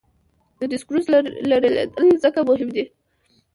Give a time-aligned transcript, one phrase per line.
[0.59, 1.05] د ډسکورس
[1.51, 1.89] لرلید
[2.23, 2.83] ځکه مهم دی.